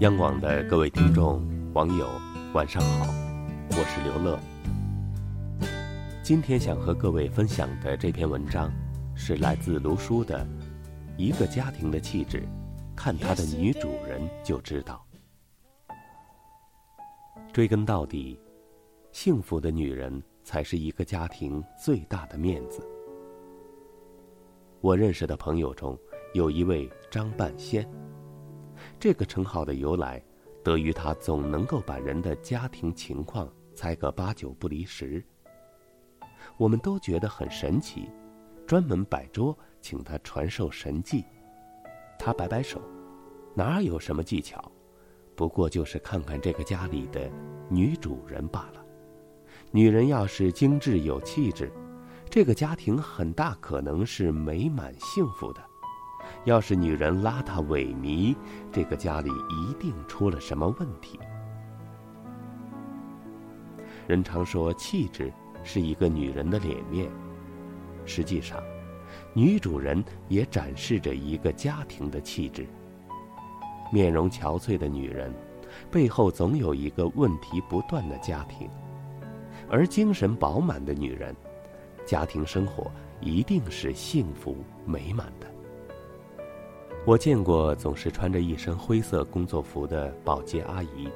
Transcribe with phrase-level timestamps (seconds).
[0.00, 2.06] 央广的各位听众、网友，
[2.52, 3.06] 晚上好，
[3.70, 4.38] 我是刘乐。
[6.22, 8.70] 今天想和各位分享的这篇文章，
[9.14, 10.44] 是来自卢叔的
[11.16, 12.46] 《一个家庭的气质，
[12.94, 15.02] 看他的女主人就知道》。
[17.50, 18.38] 追根到底，
[19.12, 22.86] 幸福的女人才是一个家庭最大的面子。
[24.82, 25.98] 我认识的朋友中，
[26.34, 27.88] 有一位张半仙。
[28.98, 30.22] 这个称号的由来，
[30.64, 35.24] 得于他总能够把人的家庭情况猜个八九不离十。
[36.56, 38.08] 我们都觉得很神奇，
[38.66, 41.24] 专门摆桌请他传授神技。
[42.18, 42.80] 他摆摆手，
[43.54, 44.72] 哪有什么技巧，
[45.34, 47.30] 不过就是看看这个家里的
[47.68, 48.82] 女主人罢了。
[49.70, 51.70] 女人要是精致有气质，
[52.30, 55.60] 这个家庭很大可能是美满幸福的。
[56.46, 58.34] 要是女人邋遢萎靡，
[58.72, 61.18] 这个家里一定出了什么问题。
[64.06, 65.32] 人常说气质
[65.64, 67.10] 是一个女人的脸面，
[68.04, 68.62] 实际上，
[69.34, 72.64] 女主人也展示着一个家庭的气质。
[73.90, 75.34] 面容憔悴的女人，
[75.90, 78.68] 背后总有一个问题不断的家庭；
[79.68, 81.34] 而精神饱满的女人，
[82.04, 82.88] 家庭生活
[83.20, 85.55] 一定是幸福美满的。
[87.06, 91.08] 我见过总是穿着一身灰色工作服的保洁阿姨，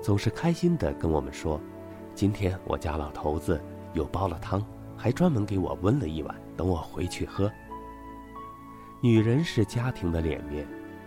[0.00, 1.60] 总是开心地跟我们说
[2.14, 3.60] ：“今天我家老头子
[3.94, 4.64] 又煲了汤，
[4.96, 7.50] 还专门给我温了一碗，等我回去喝。”
[9.02, 10.64] 女人是家庭的脸面，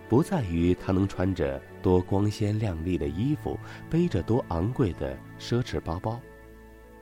[0.10, 3.58] 不在于她能穿着多光鲜亮丽的衣服，
[3.90, 6.20] 背着多昂贵的奢侈包包，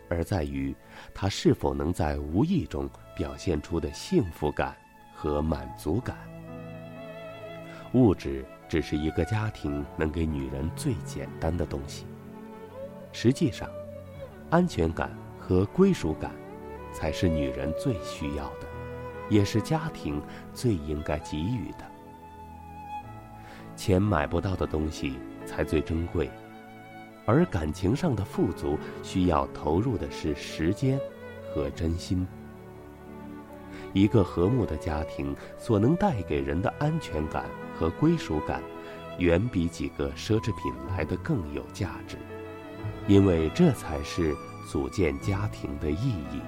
[0.09, 0.75] 而在于
[1.11, 2.87] 她是否能在无意中
[3.17, 4.77] 表现出的幸福感
[5.11, 6.15] 和满足感。
[7.93, 12.05] 物质只是一个家庭能给女人最简单的东西。
[13.11, 13.67] 实际上，
[14.49, 16.31] 安全感和归属感，
[16.93, 18.67] 才是女人最需要的，
[19.29, 20.21] 也是家庭
[20.53, 21.85] 最应该给予的。
[23.75, 26.29] 钱买不到的东西才最珍贵，
[27.25, 30.99] 而感情上的富足需要投入的是时间
[31.51, 32.27] 和真心。
[33.93, 37.45] 一个和睦的家庭所能带给人的安全感
[37.77, 38.61] 和归属感，
[39.17, 42.17] 远比几个奢侈品来的更有价值，
[43.07, 44.35] 因为这才是
[44.69, 46.39] 组建家庭的意义。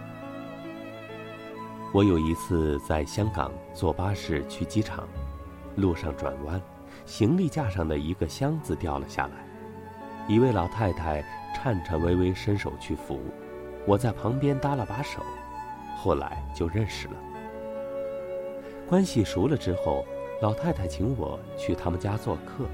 [1.94, 5.08] 我有一次在香港坐巴士去机场，
[5.75, 6.62] 路上转弯，
[7.06, 9.34] 行李架上的一个箱子掉了下来，
[10.28, 11.22] 一位老太太
[11.53, 13.19] 颤颤巍巍伸手去扶，
[13.85, 15.22] 我在旁边搭了把手，
[15.97, 17.16] 后来就认识了。
[18.91, 20.06] 关系熟了之后，
[20.41, 22.66] 老太太请我去他们家做客。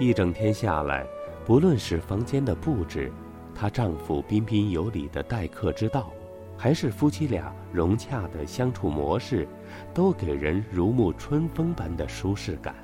[0.00, 1.06] 一整天下来，
[1.44, 3.12] 不论是房间的布置，
[3.54, 6.10] 她丈夫彬彬有礼的待客之道，
[6.58, 9.46] 还是夫妻俩融洽的相处模式，
[9.94, 12.74] 都给人如沐春风般的舒适感。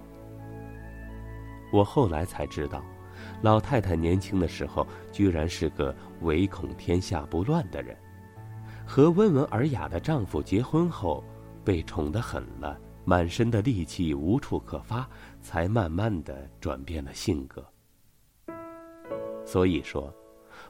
[1.73, 2.85] 我后来才知道，
[3.43, 7.97] 老太太年轻的时候居然是个唯恐天下不乱的人，
[8.87, 11.25] 和温文尔雅的丈夫结婚后。
[11.69, 15.07] 被宠得狠了，满身的力气无处可发，
[15.43, 17.63] 才慢慢的转变了性格。
[19.45, 20.11] 所以说，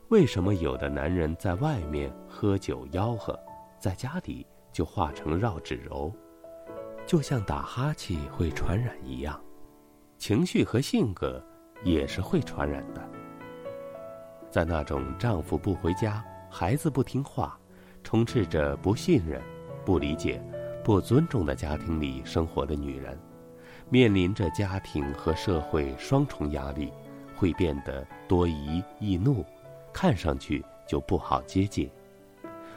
[0.08, 3.38] 为什么有的男人在外面喝酒吆喝，
[3.78, 6.12] 在家里就化成绕指柔，
[7.06, 9.40] 就像打哈欠会传染一样，
[10.16, 11.40] 情绪和性格
[11.84, 13.08] 也是会传染的。
[14.50, 17.56] 在那种丈夫不回家，孩子不听话，
[18.02, 19.40] 充斥着不信任、
[19.84, 20.42] 不理解。
[20.88, 23.14] 不尊重的家庭里生活的女人，
[23.90, 26.90] 面临着家庭和社会双重压力，
[27.36, 29.44] 会变得多疑易怒，
[29.92, 31.90] 看上去就不好接近。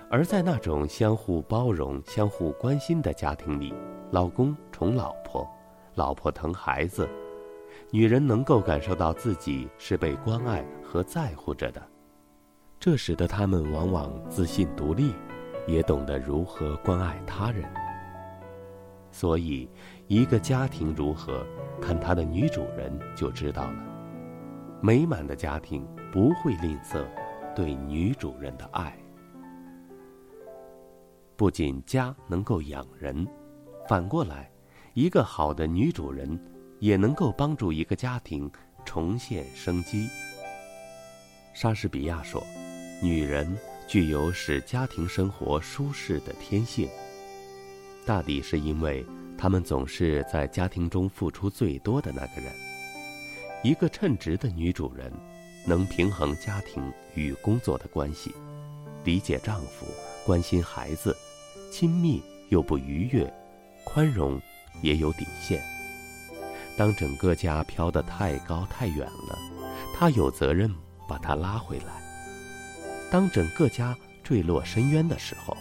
[0.09, 3.73] 而在那种相互包容、相互关心的家庭里，
[4.11, 5.49] 老公宠老婆，
[5.95, 7.07] 老婆疼孩子，
[7.91, 11.81] 女人能够感受到自己是被关爱和在乎着的，
[12.77, 15.13] 这使得她们往往自信独立，
[15.65, 17.63] 也懂得如何关爱他人。
[19.11, 19.69] 所以，
[20.07, 21.45] 一个家庭如何，
[21.81, 23.83] 看他的女主人就知道了。
[24.81, 27.05] 美满的家庭不会吝啬
[27.55, 28.97] 对女主人的爱。
[31.35, 33.27] 不仅家能够养人，
[33.87, 34.49] 反过来，
[34.93, 36.39] 一个好的女主人
[36.79, 38.49] 也能够帮助一个家庭
[38.85, 40.07] 重现生机。
[41.53, 42.41] 莎士比亚说
[43.03, 46.87] ：“女人具有使家庭生活舒适的天性。”
[48.05, 49.05] 大抵是因为，
[49.37, 52.51] 他们总是在家庭中付出最多的那个人，
[53.63, 55.11] 一个称职的女主人，
[55.65, 56.83] 能平衡家庭
[57.13, 58.33] 与工作的关系，
[59.03, 59.85] 理解丈夫，
[60.25, 61.15] 关心孩子，
[61.71, 63.31] 亲密又不逾越，
[63.83, 64.41] 宽容
[64.81, 65.61] 也有底线。
[66.77, 69.37] 当整个家飘得太高太远了，
[69.95, 70.73] 她有责任
[71.07, 72.01] 把它拉回来；
[73.11, 75.55] 当整个家坠落深渊的时候，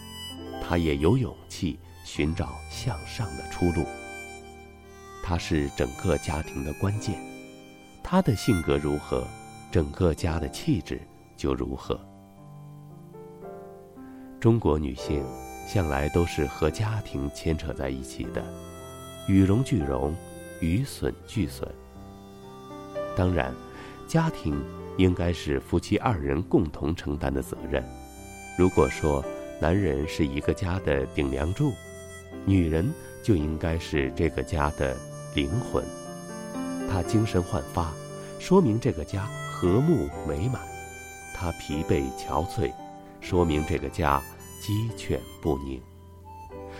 [0.63, 3.85] 她也有勇气寻找向上的出路。
[5.23, 7.19] 她是整个家庭的关键。
[8.03, 9.25] 她的性格如何，
[9.71, 10.99] 整个家的气质
[11.37, 11.99] 就如何。
[14.39, 15.23] 中国女性
[15.67, 18.43] 向来都是和家庭牵扯在一起的，
[19.27, 20.15] 与荣俱荣，
[20.59, 21.69] 与损俱损。
[23.15, 23.53] 当然，
[24.07, 24.59] 家庭
[24.97, 27.83] 应该是夫妻二人共同承担的责任。
[28.57, 29.23] 如果说
[29.61, 31.71] 男人是一个家的顶梁柱，
[32.45, 32.93] 女人
[33.23, 34.95] 就应该是这个家的
[35.35, 35.83] 灵魂。
[36.89, 37.91] 她精神焕发。
[38.39, 40.59] 说明这个家和睦美满，
[41.31, 42.73] 她疲惫憔悴，
[43.19, 44.19] 说明这个家
[44.59, 45.79] 鸡犬不宁。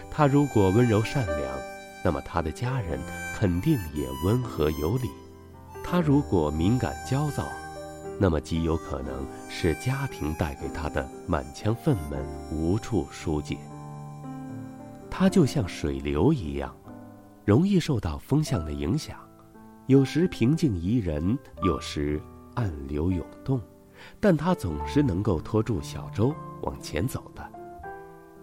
[0.09, 1.55] 他如果温柔善良，
[2.03, 2.99] 那么他的家人
[3.37, 5.07] 肯定也温和有礼。
[5.83, 7.47] 他如果敏感焦躁，
[8.19, 12.17] 那么极有可能是家庭带给他的满腔愤懑
[12.51, 13.55] 无处疏解。
[15.11, 16.75] 他就像水流一样，
[17.45, 19.19] 容易受到风向的影响。
[19.87, 22.19] 有时平静宜人，有时
[22.55, 23.61] 暗流涌动，
[24.21, 27.51] 但他总是能够拖住小舟往前走的。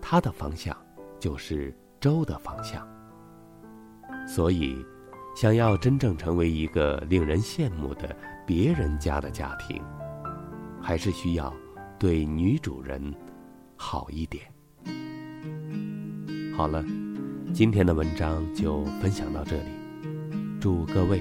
[0.01, 0.77] 他的方向
[1.19, 2.87] 就是舟的方向。
[4.27, 4.85] 所以，
[5.35, 8.15] 想要真正成为一个令人羡慕的
[8.47, 9.83] 别人家的家庭，
[10.81, 11.53] 还是需要
[11.99, 13.15] 对女主人
[13.75, 14.45] 好一点。
[16.59, 16.85] 好了
[17.55, 19.69] 今天的文章就分享到这里
[20.61, 21.21] 祝各位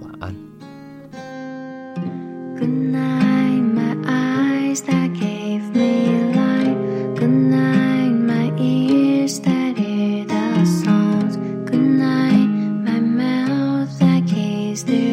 [0.00, 0.34] 晚安。
[14.86, 15.07] There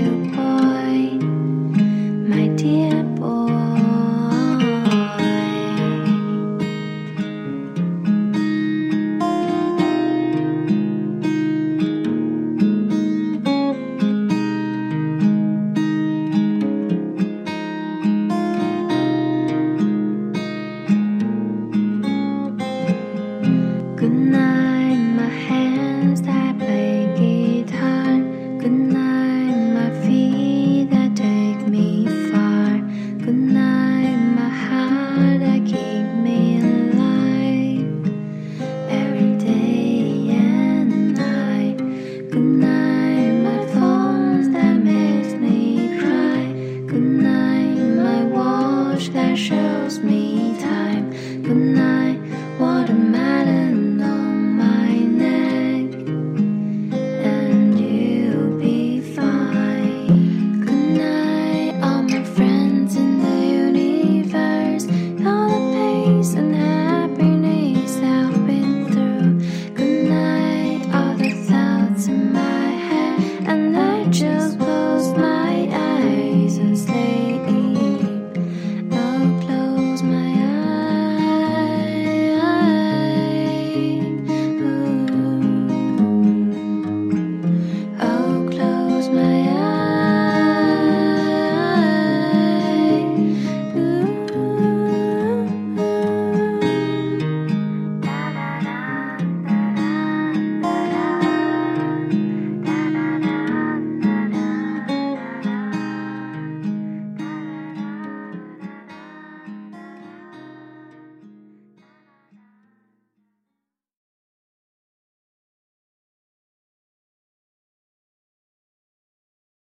[50.05, 51.34] me time.